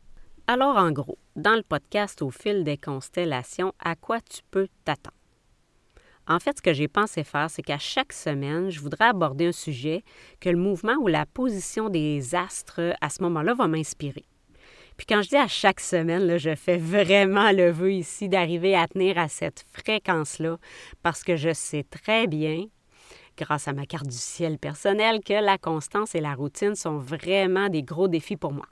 Alors, 0.47 0.77
en 0.77 0.91
gros, 0.91 1.19
dans 1.37 1.55
le 1.55 1.63
podcast 1.63 2.23
Au 2.23 2.31
fil 2.31 2.65
des 2.65 2.77
constellations, 2.77 3.73
à 3.79 3.95
quoi 3.95 4.21
tu 4.21 4.41
peux 4.51 4.69
t'attendre? 4.85 5.17
En 6.29 6.39
fait, 6.39 6.57
ce 6.59 6.63
que 6.63 6.73
j'ai 6.73 6.89
pensé 6.89 7.25
faire, 7.25 7.51
c'est 7.51 7.63
qu'à 7.63 7.79
chaque 7.79 8.13
semaine, 8.13 8.71
je 8.71 8.81
voudrais 8.81 9.07
aborder 9.07 9.47
un 9.47 9.53
sujet 9.53 10.05
que 10.41 10.49
le 10.49 10.57
mouvement 10.57 10.95
ou 11.01 11.09
la 11.09 11.27
position 11.27 11.89
des 11.89 12.35
astres 12.35 12.95
à 13.01 13.09
ce 13.09 13.23
moment-là 13.23 13.55
va 13.55 13.67
m'inspirer. 13.67 14.25
Puis 14.97 15.07
quand 15.07 15.23
je 15.23 15.29
dis 15.29 15.37
à 15.37 15.49
chaque 15.49 15.81
semaine, 15.81 16.25
là, 16.27 16.39
je 16.39 16.55
fais 16.55 16.77
vraiment 16.77 17.53
le 17.53 17.71
vœu 17.71 17.93
ici 17.93 18.29
d'arriver 18.29 18.75
à 18.77 18.87
tenir 18.87 19.19
à 19.19 19.29
cette 19.29 19.65
fréquence-là 19.73 20.59
parce 21.03 21.25
que 21.25 21.37
je 21.37 21.53
sais 21.53 21.85
très 21.85 22.27
bien, 22.27 22.67
grâce 23.37 23.69
à 23.69 23.73
ma 23.73 23.87
carte 23.87 24.07
du 24.07 24.17
ciel 24.17 24.59
personnelle, 24.59 25.21
que 25.25 25.33
la 25.33 25.59
constance 25.59 26.15
et 26.15 26.21
la 26.21 26.35
routine 26.35 26.75
sont 26.75 26.99
vraiment 26.99 27.69
des 27.69 27.83
gros 27.83 28.09
défis 28.09 28.37
pour 28.37 28.53
moi. 28.53 28.67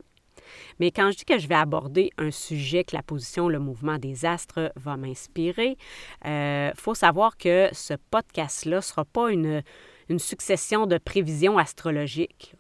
Mais 0.79 0.91
quand 0.91 1.11
je 1.13 1.19
dis 1.19 1.25
que 1.25 1.39
je 1.39 1.49
vais 1.49 1.55
aborder 1.55 2.11
un 2.19 2.31
sujet 2.31 2.85
que 2.85 2.97
la 2.97 3.03
position, 3.03 3.49
le 3.49 3.59
mouvement 3.59 3.99
des 3.99 4.25
astres 4.25 4.73
va 4.77 4.97
m'inspirer, 4.97 5.77
il 6.25 6.31
euh, 6.31 6.73
faut 6.75 6.95
savoir 6.95 7.37
que 7.37 7.69
ce 7.73 7.95
podcast-là 8.11 8.77
ne 8.77 8.81
sera 8.81 9.05
pas 9.05 9.31
une, 9.31 9.63
une 10.09 10.19
succession 10.19 10.87
de 10.87 10.99
prévisions 10.99 11.59
astrologiques. 11.59 12.55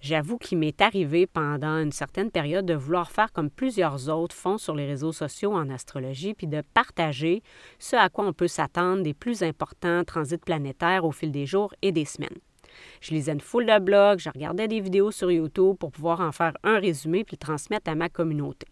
J'avoue 0.00 0.38
qu'il 0.38 0.58
m'est 0.58 0.80
arrivé 0.80 1.26
pendant 1.26 1.78
une 1.78 1.92
certaine 1.92 2.30
période 2.30 2.66
de 2.66 2.74
vouloir 2.74 3.10
faire 3.10 3.32
comme 3.32 3.50
plusieurs 3.50 4.08
autres 4.08 4.34
font 4.34 4.58
sur 4.58 4.74
les 4.74 4.86
réseaux 4.86 5.12
sociaux 5.12 5.52
en 5.52 5.70
astrologie, 5.70 6.34
puis 6.34 6.46
de 6.46 6.62
partager 6.74 7.42
ce 7.78 7.96
à 7.96 8.08
quoi 8.08 8.26
on 8.26 8.32
peut 8.32 8.48
s'attendre 8.48 9.02
des 9.02 9.14
plus 9.14 9.42
importants 9.42 10.04
transits 10.04 10.38
planétaires 10.38 11.04
au 11.04 11.12
fil 11.12 11.30
des 11.30 11.46
jours 11.46 11.74
et 11.82 11.92
des 11.92 12.04
semaines. 12.04 12.38
Je 13.00 13.12
lisais 13.12 13.32
une 13.32 13.40
foule 13.40 13.66
de 13.66 13.78
blogs, 13.78 14.18
je 14.18 14.30
regardais 14.30 14.68
des 14.68 14.80
vidéos 14.80 15.10
sur 15.10 15.30
YouTube 15.30 15.76
pour 15.78 15.92
pouvoir 15.92 16.20
en 16.20 16.32
faire 16.32 16.54
un 16.62 16.78
résumé 16.78 17.24
puis 17.24 17.36
le 17.36 17.44
transmettre 17.44 17.90
à 17.90 17.94
ma 17.94 18.08
communauté. 18.08 18.66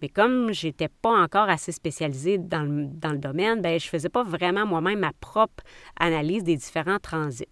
Mais 0.00 0.08
comme 0.08 0.52
je 0.52 0.66
n'étais 0.66 0.88
pas 0.88 1.22
encore 1.22 1.48
assez 1.48 1.72
spécialisée 1.72 2.38
dans 2.38 2.62
le, 2.62 3.18
domaine, 3.18 3.60
bien, 3.60 3.78
je 3.78 3.86
ne 3.86 3.90
faisais 3.90 4.08
pas 4.08 4.22
vraiment 4.22 4.66
moi-même 4.66 5.00
ma 5.00 5.12
propre 5.20 5.62
analyse 5.98 6.44
des 6.44 6.56
différents 6.56 6.98
transits. 6.98 7.46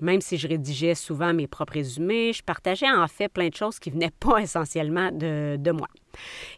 Même 0.00 0.20
si 0.20 0.36
je 0.36 0.46
rédigeais 0.46 0.94
souvent 0.94 1.32
mes 1.32 1.46
propres 1.46 1.74
résumés, 1.74 2.32
je 2.32 2.42
partageais 2.42 2.90
en 2.90 3.08
fait 3.08 3.28
plein 3.28 3.48
de 3.48 3.54
choses 3.54 3.78
qui 3.78 3.90
venaient 3.90 4.12
pas 4.20 4.38
essentiellement 4.38 5.10
de, 5.10 5.56
de 5.58 5.70
moi. 5.70 5.88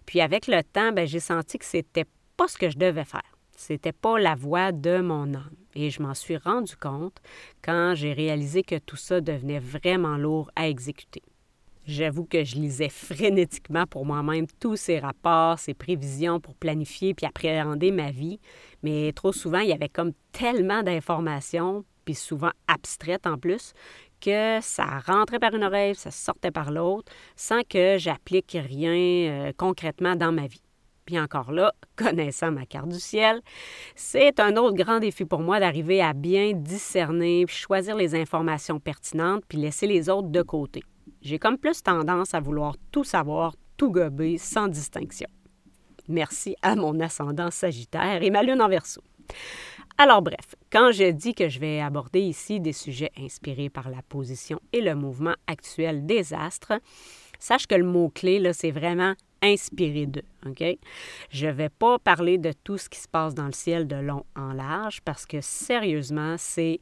Puis 0.07 0.21
avec 0.21 0.47
le 0.47 0.63
temps, 0.63 0.93
ben, 0.93 1.07
j'ai 1.07 1.21
senti 1.21 1.59
que 1.59 1.65
c'était 1.65 2.07
pas 2.37 2.49
ce 2.49 2.59
que 2.59 2.71
je 2.71 2.79
devais 2.79 3.05
faire. 3.05 3.39
C'était 3.57 3.93
pas 3.93 4.19
la 4.19 4.37
voix 4.37 4.71
de 4.71 5.01
mon 5.01 5.35
âme. 5.35 5.51
Et 5.75 5.91
je 5.91 6.01
m'en 6.01 6.15
suis 6.15 6.37
rendu 6.37 6.77
compte 6.77 7.17
quand 7.63 7.95
j'ai 7.95 8.13
réalisé 8.13 8.63
que 8.63 8.79
tout 8.79 8.97
ça 8.97 9.21
devenait 9.21 9.59
vraiment 9.59 10.17
lourd 10.17 10.51
à 10.55 10.69
exécuter. 10.69 11.23
J'avoue 11.89 12.27
que 12.27 12.45
je 12.45 12.57
lisais 12.57 12.91
frénétiquement 12.91 13.87
pour 13.87 14.05
moi-même 14.05 14.47
tous 14.61 14.77
ces 14.77 14.99
rapports, 14.99 15.59
ces 15.59 15.73
prévisions 15.73 16.39
pour 16.39 16.55
planifier 16.55 17.15
puis 17.15 17.25
appréhender 17.27 17.91
ma 17.91 18.11
vie, 18.11 18.39
mais 18.83 19.11
trop 19.15 19.33
souvent, 19.33 19.61
il 19.61 19.71
y 19.71 19.73
avait 19.73 19.89
comme 19.89 20.13
tellement 20.31 20.83
d'informations, 20.83 21.85
puis 22.09 22.15
souvent 22.15 22.53
abstraites 22.69 23.27
en 23.27 23.37
plus, 23.37 23.75
que 24.19 24.61
ça 24.63 24.99
rentrait 25.01 25.39
par 25.39 25.55
une 25.55 25.63
oreille, 25.63 25.95
ça 25.95 26.11
sortait 26.11 26.51
par 26.51 26.71
l'autre, 26.71 27.13
sans 27.37 27.61
que 27.69 27.99
j'applique 27.99 28.57
rien 28.59 28.95
euh, 28.95 29.53
concrètement 29.55 30.17
dans 30.17 30.33
ma 30.33 30.47
vie. 30.47 30.63
Puis 31.05 31.21
encore 31.21 31.53
là, 31.53 31.75
connaissant 31.97 32.51
ma 32.51 32.65
carte 32.65 32.89
du 32.89 32.99
ciel, 32.99 33.43
c'est 33.95 34.41
un 34.41 34.57
autre 34.57 34.75
grand 34.75 35.01
défi 35.01 35.27
pour 35.27 35.41
moi 35.41 35.61
d'arriver 35.61 36.01
à 36.01 36.15
bien 36.15 36.55
discerner, 36.55 37.45
choisir 37.47 37.95
les 37.95 38.15
informations 38.15 38.81
pertinentes, 38.81 39.43
puis 39.47 39.59
laisser 39.59 39.87
les 39.87 40.09
autres 40.09 40.31
de 40.31 40.41
côté. 40.41 40.83
J'ai 41.21 41.39
comme 41.39 41.59
plus 41.59 41.83
tendance 41.83 42.33
à 42.33 42.41
vouloir 42.41 42.75
tout 42.91 43.05
savoir, 43.05 43.55
tout 43.77 43.91
gober, 43.91 44.39
sans 44.39 44.69
distinction. 44.69 45.29
Merci 46.09 46.57
à 46.63 46.75
mon 46.75 46.99
ascendant 47.01 47.51
Sagittaire 47.51 48.23
et 48.23 48.31
ma 48.31 48.43
lune 48.43 48.63
en 48.63 48.69
Verseau. 48.69 49.03
Alors 49.97 50.23
bref, 50.23 50.55
quand 50.71 50.93
je 50.93 51.11
dis 51.11 51.35
que 51.35 51.49
je 51.49 51.59
vais 51.59 51.81
aborder 51.81 52.21
ici 52.21 52.61
des 52.61 52.73
sujets 52.73 53.11
inspirés 53.19 53.71
par 53.71 53.91
la 53.91 54.03
position 54.09 54.61
et 54.73 54.81
le 54.81 54.95
mouvement 54.95 55.35
actuel 55.47 56.07
des 56.07 56.35
astres, 56.35 56.75
sache 57.39 57.67
que 57.67 57.75
le 57.75 57.85
mot-clé, 57.85 58.53
c'est 58.53 58.71
vraiment 58.71 59.15
inspiré 59.43 60.07
d'eux. 60.07 60.25
Je 61.31 61.47
ne 61.47 61.53
vais 61.53 61.69
pas 61.69 61.99
parler 61.99 62.39
de 62.39 62.53
tout 62.65 62.79
ce 62.79 62.89
qui 62.89 62.99
se 62.99 63.09
passe 63.09 63.35
dans 63.35 63.47
le 63.47 63.53
ciel 63.53 63.87
de 63.87 63.97
long 63.97 64.25
en 64.37 64.53
large 64.53 65.01
parce 65.05 65.27
que 65.27 65.41
sérieusement, 65.41 66.37
c'est 66.39 66.81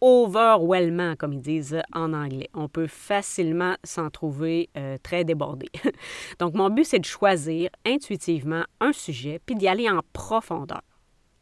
overwhelmant, 0.00 1.16
comme 1.16 1.32
ils 1.32 1.40
disent 1.40 1.82
en 1.92 2.12
anglais. 2.12 2.48
On 2.54 2.68
peut 2.68 2.86
facilement 2.86 3.74
s'en 3.84 4.10
trouver 4.10 4.68
euh, 4.76 4.96
très 5.02 5.24
débordé. 5.24 5.66
Donc, 6.38 6.54
mon 6.54 6.70
but, 6.70 6.84
c'est 6.84 7.00
de 7.00 7.04
choisir 7.04 7.70
intuitivement 7.84 8.64
un 8.80 8.92
sujet 8.92 9.40
puis 9.44 9.56
d'y 9.56 9.66
aller 9.66 9.88
en 9.88 10.00
profondeur, 10.12 10.82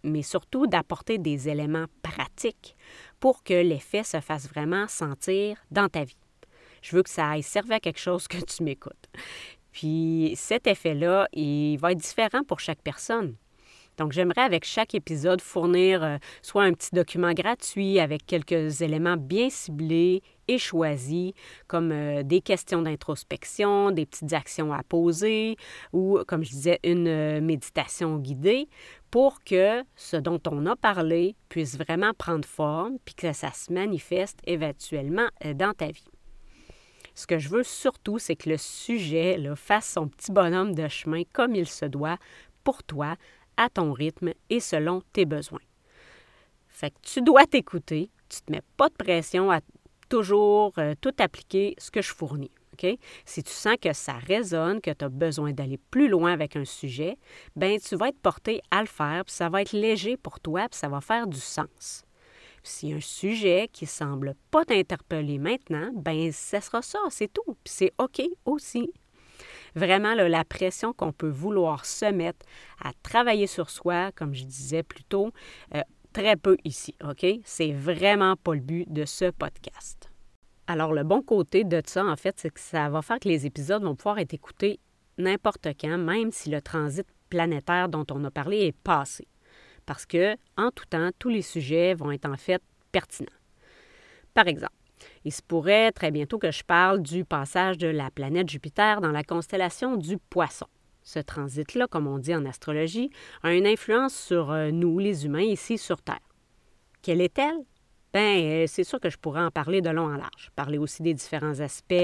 mais 0.06 0.22
surtout 0.22 0.66
d'apporter 0.66 1.18
des 1.18 1.48
éléments 1.48 1.86
pratiques 2.02 2.76
pour 3.20 3.42
que 3.42 3.54
l'effet 3.54 4.04
se 4.04 4.20
fasse 4.20 4.48
vraiment 4.48 4.88
sentir 4.88 5.58
dans 5.70 5.88
ta 5.88 6.04
vie. 6.04 6.16
Je 6.82 6.96
veux 6.96 7.02
que 7.02 7.10
ça 7.10 7.30
aille 7.30 7.42
servir 7.42 7.76
à 7.76 7.80
quelque 7.80 8.00
chose 8.00 8.28
que 8.28 8.38
tu 8.38 8.62
m'écoutes. 8.62 9.10
Puis 9.72 10.32
cet 10.36 10.66
effet-là, 10.66 11.28
il 11.32 11.76
va 11.76 11.92
être 11.92 11.98
différent 11.98 12.42
pour 12.44 12.60
chaque 12.60 12.80
personne. 12.82 13.36
Donc, 13.96 14.12
j'aimerais 14.12 14.42
avec 14.42 14.64
chaque 14.64 14.94
épisode 14.94 15.40
fournir 15.40 16.04
euh, 16.04 16.18
soit 16.42 16.64
un 16.64 16.72
petit 16.72 16.94
document 16.94 17.32
gratuit 17.32 17.98
avec 17.98 18.26
quelques 18.26 18.82
éléments 18.82 19.16
bien 19.16 19.48
ciblés 19.48 20.22
et 20.48 20.58
choisis, 20.58 21.32
comme 21.66 21.92
euh, 21.92 22.22
des 22.22 22.42
questions 22.42 22.82
d'introspection, 22.82 23.92
des 23.92 24.04
petites 24.04 24.34
actions 24.34 24.72
à 24.72 24.82
poser 24.82 25.56
ou, 25.94 26.18
comme 26.28 26.44
je 26.44 26.50
disais, 26.50 26.78
une 26.84 27.08
euh, 27.08 27.40
méditation 27.40 28.18
guidée 28.18 28.68
pour 29.10 29.42
que 29.42 29.82
ce 29.94 30.16
dont 30.18 30.40
on 30.46 30.66
a 30.66 30.76
parlé 30.76 31.34
puisse 31.48 31.78
vraiment 31.78 32.12
prendre 32.12 32.46
forme 32.46 32.98
puis 33.04 33.14
que 33.14 33.32
ça 33.32 33.50
se 33.52 33.72
manifeste 33.72 34.40
éventuellement 34.46 35.28
dans 35.54 35.72
ta 35.72 35.86
vie. 35.86 36.04
Ce 37.14 37.26
que 37.26 37.38
je 37.38 37.48
veux 37.48 37.62
surtout, 37.62 38.18
c'est 38.18 38.36
que 38.36 38.50
le 38.50 38.58
sujet 38.58 39.40
fasse 39.54 39.90
son 39.92 40.06
petit 40.06 40.32
bonhomme 40.32 40.74
de 40.74 40.86
chemin 40.86 41.22
comme 41.32 41.54
il 41.54 41.66
se 41.66 41.86
doit 41.86 42.18
pour 42.62 42.82
toi, 42.82 43.14
à 43.56 43.68
ton 43.68 43.92
rythme 43.92 44.32
et 44.50 44.60
selon 44.60 45.02
tes 45.12 45.24
besoins. 45.24 45.60
Fait 46.68 46.90
que 46.90 46.96
tu 47.02 47.22
dois 47.22 47.46
t'écouter, 47.46 48.10
tu 48.28 48.38
ne 48.42 48.46
te 48.46 48.52
mets 48.52 48.66
pas 48.76 48.88
de 48.88 48.94
pression 48.94 49.50
à 49.50 49.60
toujours 50.08 50.72
euh, 50.78 50.94
tout 51.00 51.14
appliquer 51.18 51.74
ce 51.78 51.90
que 51.90 52.02
je 52.02 52.12
fournis. 52.12 52.50
Si 53.24 53.42
tu 53.42 53.52
sens 53.52 53.76
que 53.80 53.92
ça 53.92 54.14
résonne, 54.14 54.80
que 54.80 54.90
tu 54.90 55.04
as 55.04 55.08
besoin 55.08 55.52
d'aller 55.52 55.78
plus 55.90 56.08
loin 56.08 56.32
avec 56.32 56.56
un 56.56 56.64
sujet, 56.64 57.16
ben 57.54 57.78
tu 57.78 57.96
vas 57.96 58.08
être 58.08 58.20
porté 58.20 58.60
à 58.70 58.80
le 58.80 58.86
faire, 58.86 59.24
puis 59.24 59.34
ça 59.34 59.48
va 59.48 59.62
être 59.62 59.72
léger 59.72 60.16
pour 60.16 60.40
toi, 60.40 60.68
puis 60.68 60.78
ça 60.78 60.88
va 60.88 61.00
faire 61.00 61.26
du 61.26 61.40
sens. 61.40 62.04
Si 62.62 62.92
un 62.92 63.00
sujet 63.00 63.68
qui 63.72 63.86
semble 63.86 64.34
pas 64.50 64.64
t'interpeller 64.64 65.38
maintenant, 65.38 65.90
ben 65.94 66.32
ce 66.32 66.60
sera 66.60 66.82
ça, 66.82 66.98
c'est 67.10 67.32
tout. 67.32 67.56
Puis 67.64 67.74
c'est 67.74 67.92
OK 67.98 68.22
aussi. 68.44 68.92
Vraiment, 69.76 70.14
la 70.14 70.44
pression 70.44 70.92
qu'on 70.92 71.12
peut 71.12 71.28
vouloir 71.28 71.84
se 71.84 72.06
mettre 72.06 72.44
à 72.82 72.90
travailler 73.02 73.46
sur 73.46 73.70
soi, 73.70 74.10
comme 74.12 74.34
je 74.34 74.44
disais 74.44 74.82
plus 74.82 75.04
tôt, 75.04 75.30
euh, 75.74 75.82
très 76.12 76.36
peu 76.36 76.56
ici, 76.64 76.96
OK? 77.04 77.24
C'est 77.44 77.72
vraiment 77.72 78.34
pas 78.36 78.54
le 78.54 78.60
but 78.60 78.90
de 78.92 79.04
ce 79.04 79.30
podcast. 79.30 80.10
Alors, 80.66 80.92
le 80.92 81.04
bon 81.04 81.22
côté 81.22 81.62
de 81.62 81.80
ça, 81.86 82.04
en 82.04 82.16
fait, 82.16 82.40
c'est 82.40 82.50
que 82.50 82.58
ça 82.58 82.88
va 82.88 83.02
faire 83.02 83.20
que 83.20 83.28
les 83.28 83.46
épisodes 83.46 83.84
vont 83.84 83.94
pouvoir 83.94 84.18
être 84.18 84.34
écoutés 84.34 84.80
n'importe 85.18 85.68
quand, 85.80 85.98
même 85.98 86.32
si 86.32 86.50
le 86.50 86.60
transit 86.60 87.06
planétaire 87.28 87.88
dont 87.88 88.06
on 88.10 88.24
a 88.24 88.30
parlé 88.30 88.66
est 88.66 88.76
passé 88.76 89.28
parce 89.86 90.04
que, 90.04 90.36
en 90.56 90.70
tout 90.72 90.84
temps, 90.84 91.10
tous 91.18 91.28
les 91.28 91.42
sujets 91.42 91.94
vont 91.94 92.10
être 92.10 92.28
en 92.28 92.36
fait 92.36 92.62
pertinents. 92.92 93.30
Par 94.34 94.48
exemple, 94.48 94.72
il 95.24 95.32
se 95.32 95.42
pourrait 95.42 95.92
très 95.92 96.10
bientôt 96.10 96.38
que 96.38 96.50
je 96.50 96.64
parle 96.64 97.02
du 97.02 97.24
passage 97.24 97.78
de 97.78 97.88
la 97.88 98.10
planète 98.10 98.48
Jupiter 98.48 99.00
dans 99.00 99.12
la 99.12 99.24
constellation 99.24 99.96
du 99.96 100.18
Poisson. 100.18 100.66
Ce 101.06 101.20
transit-là, 101.20 101.86
comme 101.86 102.08
on 102.08 102.18
dit 102.18 102.34
en 102.34 102.44
astrologie, 102.46 103.10
a 103.44 103.54
une 103.54 103.66
influence 103.66 104.12
sur 104.12 104.50
euh, 104.50 104.72
nous, 104.72 104.98
les 104.98 105.24
humains, 105.24 105.40
ici 105.40 105.78
sur 105.78 106.02
Terre. 106.02 106.18
Quelle 107.00 107.20
est-elle? 107.20 107.58
Bien, 108.12 108.40
euh, 108.40 108.64
c'est 108.66 108.82
sûr 108.82 108.98
que 108.98 109.08
je 109.08 109.16
pourrais 109.16 109.42
en 109.42 109.52
parler 109.52 109.80
de 109.80 109.90
long 109.90 110.06
en 110.06 110.16
large. 110.16 110.50
Parler 110.56 110.78
aussi 110.78 111.02
des 111.02 111.14
différents 111.14 111.60
aspects 111.60 111.94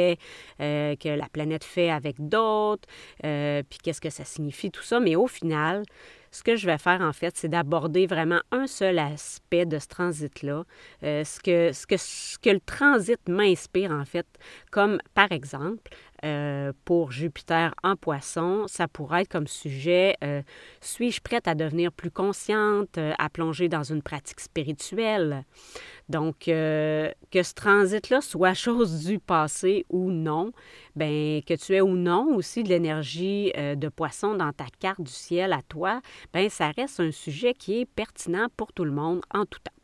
euh, 0.61 0.94
que 0.94 1.08
la 1.08 1.28
planète 1.28 1.64
fait 1.64 1.90
avec 1.90 2.16
d'autres, 2.20 2.88
puis 3.18 3.78
qu'est-ce 3.82 4.00
que 4.00 4.11
ça 4.11 4.25
signifie, 4.25 4.70
tout 4.70 4.82
ça. 4.84 5.00
Mais 5.00 5.16
au 5.16 5.26
final, 5.26 5.82
ce 6.32 6.42
que 6.42 6.56
je 6.56 6.66
vais 6.66 6.78
faire, 6.78 7.00
en 7.02 7.12
fait, 7.12 7.36
c'est 7.36 7.48
d'aborder 7.48 8.06
vraiment 8.06 8.40
un 8.50 8.66
seul 8.66 8.98
aspect 8.98 9.66
de 9.66 9.78
ce 9.78 9.86
transit-là, 9.86 10.64
euh, 11.04 11.24
ce, 11.24 11.38
que, 11.38 11.72
ce, 11.72 11.86
que, 11.86 11.96
ce 11.96 12.38
que 12.38 12.50
le 12.50 12.60
transit 12.60 13.20
m'inspire, 13.28 13.92
en 13.92 14.04
fait, 14.04 14.26
comme 14.70 14.98
par 15.14 15.30
exemple 15.30 15.90
euh, 16.25 16.73
pour 16.85 17.11
Jupiter 17.11 17.75
en 17.83 17.97
poisson, 17.97 18.64
ça 18.69 18.87
pourrait 18.87 19.23
être 19.23 19.29
comme 19.29 19.47
sujet 19.47 20.17
euh, 20.23 20.43
suis-je 20.81 21.21
prête 21.21 21.49
à 21.49 21.55
devenir 21.55 21.91
plus 21.93 22.11
consciente, 22.11 22.97
euh, 22.99 23.12
à 23.19 23.29
plonger 23.29 23.69
dans 23.69 23.83
une 23.83 24.02
pratique 24.02 24.41
spirituelle? 24.41 25.45
Donc, 26.09 26.41
que 26.45 27.12
ce 27.33 27.55
transit-là 27.55 28.21
soit 28.21 28.55
chose 28.55 29.05
du 29.05 29.19
passé 29.19 29.87
ou 29.88 30.11
non, 30.11 30.52
bien, 30.95 31.41
que 31.47 31.55
tu 31.55 31.75
aies 31.75 31.81
ou 31.81 31.97
non 31.97 32.35
aussi 32.35 32.62
de 32.62 32.69
l'énergie 32.69 33.52
de 33.55 33.88
poisson 33.88 34.35
dans 34.35 34.52
ta 34.52 34.67
carte 34.79 35.00
du 35.00 35.11
ciel 35.11 35.52
à 35.52 35.62
toi, 35.62 36.00
bien, 36.35 36.49
ça 36.49 36.71
reste 36.71 37.00
un 37.00 37.12
sujet 37.12 37.55
qui 37.55 37.81
est 37.81 37.87
pertinent 37.87 38.49
pour 38.57 38.73
tout 38.73 38.85
le 38.85 38.93
monde 38.93 39.23
en 39.33 39.47
tout 39.47 39.61
temps. 39.61 39.81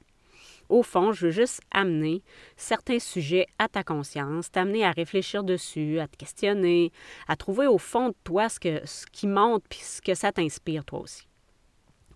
Au 0.69 0.83
fond, 0.83 1.13
je 1.13 1.27
veux 1.27 1.33
juste 1.33 1.61
amener 1.71 2.23
certains 2.57 2.99
sujets 2.99 3.47
à 3.59 3.69
ta 3.69 3.83
conscience, 3.83 4.51
t'amener 4.51 4.85
à 4.85 4.91
réfléchir 4.91 5.45
dessus, 5.45 5.99
à 5.99 6.09
te 6.09 6.17
questionner, 6.17 6.93
à 7.27 7.37
trouver 7.37 7.67
au 7.67 7.79
fond 7.79 8.09
de 8.11 8.15
toi 8.25 8.49
ce, 8.49 8.59
ce 8.85 9.07
qui 9.07 9.27
monte 9.27 9.65
puis 9.69 9.81
ce 9.81 10.03
que 10.03 10.15
ça 10.15 10.33
t'inspire 10.33 10.85
toi 10.85 11.01
aussi. 11.01 11.27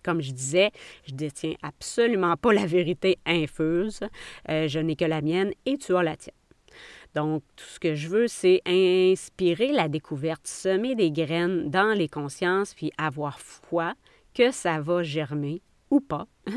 Comme 0.03 0.21
je 0.21 0.31
disais, 0.31 0.71
je 1.07 1.15
détiens 1.15 1.55
absolument 1.63 2.35
pas 2.35 2.53
la 2.53 2.65
vérité 2.65 3.17
infuse. 3.25 4.01
Euh, 4.49 4.67
je 4.67 4.79
n'ai 4.79 4.95
que 4.95 5.05
la 5.05 5.21
mienne 5.21 5.51
et 5.65 5.77
tu 5.77 5.95
as 5.95 6.03
la 6.03 6.17
tienne. 6.17 6.35
Donc, 7.15 7.43
tout 7.55 7.65
ce 7.65 7.79
que 7.79 7.95
je 7.95 8.09
veux, 8.09 8.27
c'est 8.27 8.61
inspirer 8.65 9.71
la 9.71 9.87
découverte, 9.87 10.47
semer 10.47 10.95
des 10.95 11.11
graines 11.11 11.69
dans 11.69 11.95
les 11.95 12.09
consciences, 12.09 12.73
puis 12.73 12.91
avoir 12.97 13.39
foi 13.39 13.93
que 14.33 14.51
ça 14.51 14.81
va 14.81 15.03
germer 15.03 15.61
ou 15.93 16.01
pas 16.01 16.25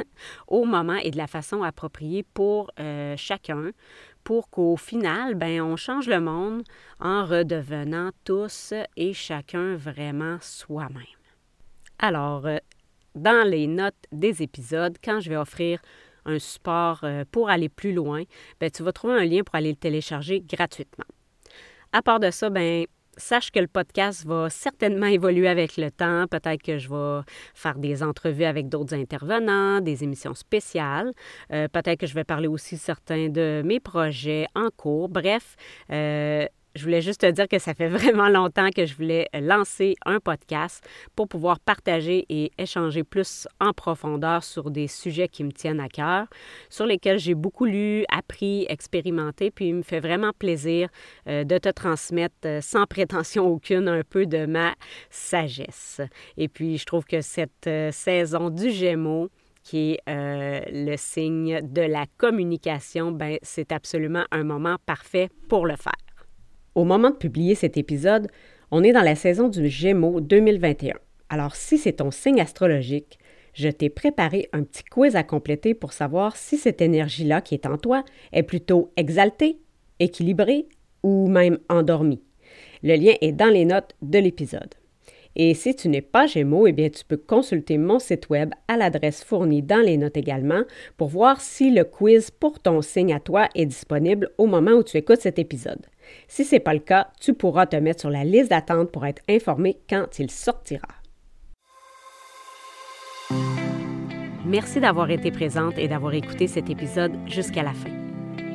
au 0.49 0.65
moment 0.65 0.97
et 0.97 1.11
de 1.11 1.19
la 1.19 1.27
façon 1.27 1.63
appropriée 1.63 2.23
pour 2.23 2.71
euh, 2.81 3.15
chacun 3.19 3.71
pour 4.25 4.49
qu'au 4.49 4.77
final, 4.77 5.35
ben, 5.35 5.61
on 5.61 5.77
change 5.77 6.09
le 6.09 6.21
monde 6.21 6.65
en 6.99 7.25
redevenant 7.25 8.11
tous 8.25 8.73
et 8.97 9.13
chacun 9.13 9.77
vraiment 9.77 10.39
soi-même. 10.41 11.05
Alors, 11.99 12.47
euh, 12.47 12.57
dans 13.15 13.47
les 13.47 13.67
notes 13.67 13.95
des 14.11 14.43
épisodes, 14.43 14.97
quand 15.05 15.21
je 15.21 15.29
vais 15.31 15.37
offrir 15.37 15.81
un 16.25 16.39
support 16.39 17.01
euh, 17.05 17.25
pour 17.31 17.51
aller 17.51 17.69
plus 17.69 17.93
loin, 17.93 18.23
ben, 18.59 18.71
tu 18.71 18.83
vas 18.83 18.93
trouver 18.93 19.15
un 19.15 19.25
lien 19.25 19.43
pour 19.45 19.55
aller 19.55 19.71
le 19.71 19.77
télécharger 19.77 20.41
gratuitement. 20.41 21.05
À 21.93 22.01
part 22.01 22.21
de 22.21 22.31
ça, 22.31 22.49
ben, 22.49 22.87
sache 23.17 23.51
que 23.51 23.59
le 23.59 23.67
podcast 23.67 24.25
va 24.27 24.51
certainement 24.51 25.07
évoluer 25.07 25.49
avec 25.49 25.77
le 25.77 25.91
temps. 25.91 26.27
Peut-être 26.31 26.63
que 26.63 26.79
je 26.79 26.89
vais 26.89 27.23
faire 27.55 27.79
des 27.79 28.03
entrevues 28.03 28.45
avec 28.45 28.69
d'autres 28.69 28.95
intervenants, 28.95 29.81
des 29.81 30.05
émissions 30.05 30.35
spéciales. 30.35 31.13
Euh, 31.53 31.69
peut-être 31.69 32.01
que 32.01 32.07
je 32.07 32.15
vais 32.15 32.25
parler 32.25 32.49
aussi 32.49 32.77
de 32.77 32.81
certains 32.81 33.29
de 33.29 33.63
mes 33.65 33.81
projets 33.81 34.47
en 34.55 34.69
cours. 34.77 35.09
Bref, 35.09 35.57
euh, 35.91 36.47
je 36.77 36.83
voulais 36.83 37.01
juste 37.01 37.23
te 37.23 37.31
dire 37.31 37.49
que 37.49 37.59
ça 37.59 37.75
fait 37.75 37.89
vraiment 37.89 38.29
longtemps 38.29 38.69
que 38.71 38.87
je 38.87 38.95
voulais 38.95 39.29
lancer 39.35 39.97
un 40.05 40.21
podcast 40.21 40.87
pour 41.15 41.29
pouvoir 41.29 41.59
partager 41.61 42.27
et 42.29 42.53
échanger 42.59 43.03
plus 43.03 43.49
en 43.61 43.73
profondeur 43.73 44.45
sur 44.45 44.71
des 44.71 44.87
sujets 44.87 45.29
qui 45.29 45.45
me 45.45 45.53
tiennent 45.53 45.81
à 45.81 45.89
cœur, 45.89 46.27
sur 46.69 46.87
lesquels 46.87 47.19
j'ai 47.19 47.35
beaucoup 47.35 47.65
lu, 47.65 48.05
appris, 48.09 48.67
expérimenté, 48.69 49.51
puis 49.51 49.69
il 49.69 49.75
me 49.77 49.83
fait 49.83 50.01
vraiment 50.01 50.33
plaisir 50.39 50.89
euh, 51.29 51.45
de 51.45 51.59
te 51.59 51.69
transmettre 51.69 52.35
euh, 52.45 52.61
sans 52.61 52.87
prétention 52.87 53.47
aucune 53.47 53.89
un 53.89 54.03
peu 54.03 54.27
de 54.27 54.47
ma 54.47 54.75
sagesse. 55.11 56.01
Et 56.37 56.49
puis, 56.49 56.79
je 56.79 56.85
trouve 56.85 57.05
que 57.05 57.21
cette 57.21 57.67
euh, 57.67 57.91
saison 57.93 58.51
du 58.51 58.71
Gémeaux, 58.71 59.31
qui 59.63 59.95
est 59.95 60.01
le 60.07 60.95
signe 60.97 61.61
de 61.61 61.83
la 61.83 62.05
communication, 62.19 63.11
ben, 63.11 63.37
c'est 63.43 63.73
absolument 63.73 64.23
un 64.31 64.45
moment 64.45 64.77
parfait 64.87 65.29
pour 65.49 65.67
le 65.67 65.75
faire. 65.75 66.06
Au 66.77 66.85
moment 66.85 67.09
de 67.09 67.17
publier 67.17 67.55
cet 67.55 67.79
épisode, 67.79 68.29
on 68.71 68.85
est 68.85 68.93
dans 68.93 69.01
la 69.01 69.15
saison 69.15 69.49
du 69.49 69.67
Gémeaux 69.67 70.21
2021. 70.21 70.97
Alors 71.31 71.57
si 71.57 71.79
c'est 71.79 71.95
ton 71.95 72.11
signe 72.11 72.39
astrologique, 72.39 73.19
je 73.55 73.71
t'ai 73.71 73.89
préparé 73.89 74.51
un 74.53 74.63
petit 74.63 74.85
quiz 74.85 75.17
à 75.17 75.23
compléter 75.23 75.73
pour 75.73 75.95
savoir 75.95 76.37
si 76.37 76.59
cette 76.59 76.83
énergie-là 76.83 77.41
qui 77.41 77.55
est 77.55 77.65
en 77.65 77.79
toi 77.79 78.05
est 78.35 78.43
plutôt 78.43 78.93
exaltée, 78.99 79.57
équilibrée 80.01 80.69
ou 81.03 81.29
même 81.29 81.61
endormie. 81.71 82.21
Le 82.83 82.97
lien 82.97 83.15
est 83.23 83.33
dans 83.33 83.49
les 83.49 83.65
notes 83.65 83.97
de 84.03 84.19
l'épisode. 84.19 84.75
Et 85.35 85.55
si 85.55 85.75
tu 85.75 85.89
n'es 85.89 86.03
pas 86.03 86.27
Gémeaux, 86.27 86.67
eh 86.67 86.73
bien 86.73 86.91
tu 86.91 87.07
peux 87.07 87.17
consulter 87.17 87.79
mon 87.79 87.99
site 87.99 88.29
web 88.29 88.51
à 88.69 88.77
l'adresse 88.77 89.25
fournie 89.25 89.63
dans 89.63 89.83
les 89.83 89.97
notes 89.97 90.19
également 90.19 90.63
pour 90.99 91.09
voir 91.09 91.41
si 91.41 91.71
le 91.71 91.85
quiz 91.85 92.31
pour 92.31 92.61
ton 92.61 92.83
signe 92.83 93.15
à 93.15 93.21
toi 93.21 93.49
est 93.55 93.67
disponible 93.67 94.31
au 94.37 94.47
moment 94.47 94.73
où 94.73 94.83
tu 94.83 94.99
écoutes 94.99 95.23
cet 95.23 95.39
épisode. 95.39 95.87
Si 96.29 96.45
ce 96.45 96.57
n'est 96.57 96.61
pas 96.61 96.75
le 96.75 96.81
cas, 96.81 97.09
tu 97.21 97.35
pourras 97.35 97.67
te 97.67 97.77
mettre 97.77 98.01
sur 98.01 98.11
la 98.11 98.25
liste 98.25 98.51
d'attente 98.51 98.91
pour 98.91 99.07
être 99.07 99.23
informé 99.29 99.79
quand 99.89 100.19
il 100.19 100.31
sortira. 100.31 100.89
Merci 104.45 104.81
d'avoir 104.81 105.11
été 105.11 105.31
présente 105.33 105.77
et 105.77 105.89
d'avoir 105.89 106.15
écouté 106.15 106.47
cet 106.47 106.71
épisode 106.71 107.13
jusqu'à 107.27 107.65
la 107.65 107.73
fin. 107.73 107.91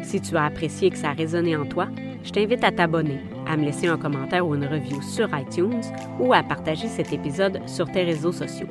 Si 0.04 0.22
tu 0.22 0.38
as 0.38 0.46
apprécié 0.46 0.90
que 0.90 0.98
ça 0.98 1.10
a 1.10 1.14
résonné 1.14 1.56
en 1.56 1.66
toi, 1.66 1.88
je 2.24 2.32
t'invite 2.32 2.64
à 2.64 2.72
t'abonner, 2.72 3.20
à 3.48 3.58
me 3.58 3.66
laisser 3.66 3.88
un 3.88 3.98
commentaire 3.98 4.48
ou 4.48 4.56
une 4.56 4.66
review 4.66 5.02
sur 5.02 5.30
iTunes 5.38 5.82
ou 6.20 6.34
à 6.34 6.44
partager 6.44 6.88
cet 6.88 7.12
épisode 7.12 7.60
sur 7.68 7.92
tes 7.92 8.04
réseaux 8.04 8.32
sociaux. 8.32 8.68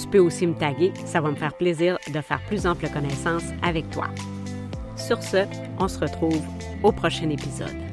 Tu 0.00 0.06
peux 0.08 0.18
aussi 0.18 0.46
me 0.46 0.54
taguer, 0.54 0.92
ça 1.04 1.20
va 1.20 1.30
me 1.30 1.36
faire 1.36 1.54
plaisir 1.54 1.98
de 2.12 2.20
faire 2.20 2.40
plus 2.46 2.66
ample 2.66 2.88
connaissance 2.88 3.44
avec 3.62 3.88
toi. 3.90 4.08
Sur 4.96 5.22
ce, 5.22 5.46
on 5.78 5.88
se 5.88 5.98
retrouve 5.98 6.42
au 6.82 6.92
prochain 6.92 7.30
épisode. 7.30 7.89